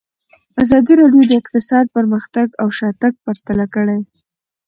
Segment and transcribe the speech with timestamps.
[0.63, 3.99] ازادي راډیو د اقتصاد پرمختګ او شاتګ پرتله کړی.